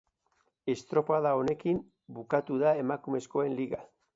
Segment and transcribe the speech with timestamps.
[0.73, 1.83] Estropada honekin
[2.17, 3.87] bukatu da emakumezkoen liga.